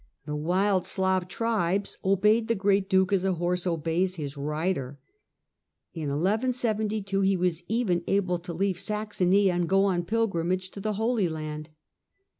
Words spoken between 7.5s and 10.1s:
even able to leave Saxony and to go on